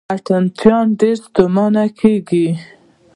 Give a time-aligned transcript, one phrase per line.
[0.13, 2.47] اتڼ چیان ډېر ستومانه کیږي.